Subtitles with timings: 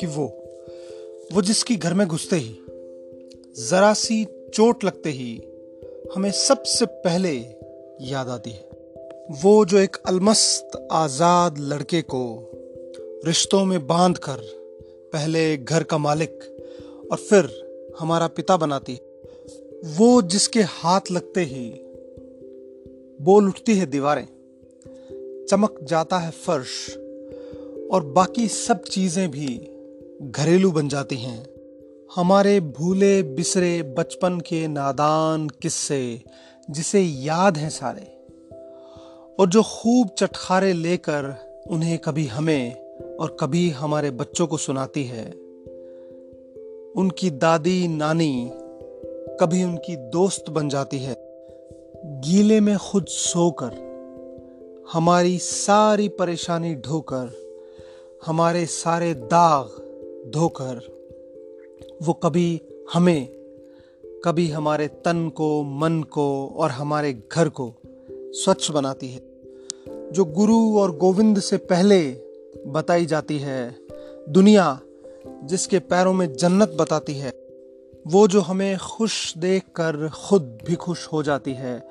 [0.00, 0.26] कि वो
[1.32, 2.58] वो जिसकी घर में घुसते ही,
[3.58, 4.24] जरा सी
[4.54, 5.42] चोट लगते ही
[6.14, 7.32] हमें सबसे पहले
[8.00, 8.68] याद आती है।
[9.42, 12.50] वो जो एक अलमस्त आज़ाद लड़के को
[13.26, 14.36] रिश्तों में बाँध कर
[15.12, 16.44] पहले घर का मालिक
[17.12, 17.64] और फिर
[18.00, 19.00] हमारा पिता बनाती
[19.84, 21.80] वो जिसके हाथ लगते ही
[23.20, 24.33] बोल उठती है दीवारें।
[25.54, 26.96] चमक जाता है फर्श
[27.92, 29.70] और बाकी सब चीज़ें भी
[30.22, 31.46] घरेलू बन जाती हैं।
[32.14, 36.20] हमारे भूले बिसरे बचपन के नादान किस्से
[36.70, 38.26] जिसे याद हैं सारे
[39.38, 41.34] और जो खूब चटखारे लेकर
[41.70, 42.74] उन्हें कभी हमें
[43.16, 45.26] और कभी हमारे बच्चों को सुनाती है।
[46.96, 48.50] उनकी दादी नानी
[49.40, 51.16] कभी उनकी दोस्त बन जाती है।
[52.06, 53.93] गीले में खुद सोकर
[54.94, 57.32] हमारी सारी परेशानी ढोकर,
[58.26, 59.64] हमारे सारे दाग
[60.30, 60.80] धोकर,
[62.02, 63.28] वो कभी हमें,
[64.24, 67.74] कभी हमारे तन को, मन को और हमारे घर को
[68.16, 69.20] स्वच्छ बनाती है।
[70.12, 72.10] जो गुरु और गोविंद से पहले
[72.66, 73.76] बताई जाती है,
[74.28, 74.80] दुनिया
[75.44, 77.43] जिसके पैरों में जन्नत बताती है
[78.06, 81.88] वो जो हमें खुश देखकर खुद भी खुश हो जाती है,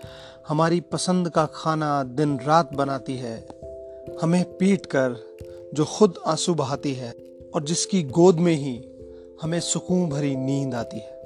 [0.48, 3.48] हमारी पसंद का खाना दिन रात बनाती है,
[4.22, 5.16] हमें पीट कर
[5.74, 7.16] जो खुद आँसू बहाती है
[7.56, 8.90] और जिसकी गोद में ही
[9.42, 11.22] हमें सुकून भरी नींद आती है।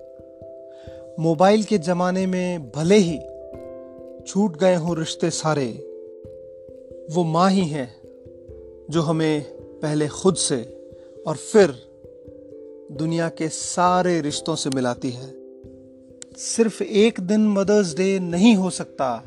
[1.20, 3.18] मोबाइल के ज़माने में भले ही
[4.28, 5.68] छूट गए हों रिश्ते सारे,
[7.12, 8.02] वो माँ ही है
[8.90, 9.42] जो हमें
[9.80, 10.64] पहले खुद से
[11.28, 11.87] और फिर
[12.92, 15.34] दुनिया के सारे रिश्तों से मिलाती है।
[16.38, 19.24] सिर्फ़ एक दिन मदर्स डे नहीं हो सकता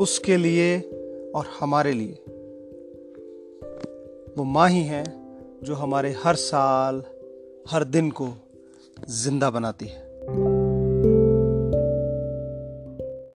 [0.00, 0.80] उसके लिए
[1.34, 2.24] और हमारे लिए।
[4.38, 5.04] वो माँ ही है
[5.62, 7.02] जो हमारे हर साल,
[7.70, 8.28] हर दिन को
[9.10, 10.08] ज़िंदा बनाती है।